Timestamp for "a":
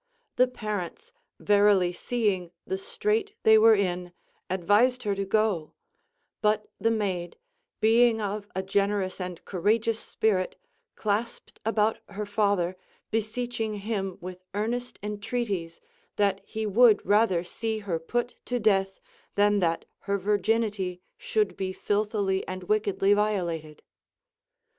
8.55-8.63